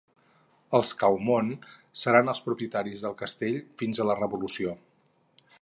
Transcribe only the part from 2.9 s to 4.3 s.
del castell fins a la